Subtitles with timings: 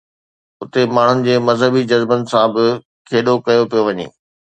[0.63, 2.65] اتي ماڻهن جي مذهبي جذبن سان به
[3.11, 4.07] کيڏو ڪيو پيو وڃي.